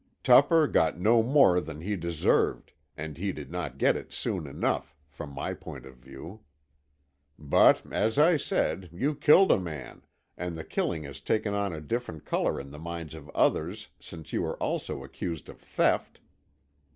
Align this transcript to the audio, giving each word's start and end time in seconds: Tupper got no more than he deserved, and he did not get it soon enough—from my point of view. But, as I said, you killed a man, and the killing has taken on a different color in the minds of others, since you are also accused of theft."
Tupper 0.23 0.65
got 0.67 0.99
no 0.99 1.21
more 1.21 1.61
than 1.61 1.81
he 1.81 1.95
deserved, 1.95 2.71
and 2.97 3.17
he 3.19 3.31
did 3.31 3.51
not 3.51 3.77
get 3.77 3.95
it 3.95 4.11
soon 4.11 4.47
enough—from 4.47 5.29
my 5.29 5.53
point 5.53 5.85
of 5.85 5.97
view. 5.97 6.41
But, 7.37 7.83
as 7.93 8.17
I 8.17 8.35
said, 8.35 8.89
you 8.91 9.13
killed 9.13 9.51
a 9.51 9.59
man, 9.59 10.01
and 10.35 10.57
the 10.57 10.63
killing 10.63 11.03
has 11.03 11.21
taken 11.21 11.53
on 11.53 11.71
a 11.71 11.79
different 11.79 12.25
color 12.25 12.59
in 12.59 12.71
the 12.71 12.79
minds 12.79 13.13
of 13.13 13.29
others, 13.35 13.89
since 13.99 14.33
you 14.33 14.43
are 14.45 14.57
also 14.57 15.03
accused 15.03 15.49
of 15.49 15.59
theft." 15.61 16.19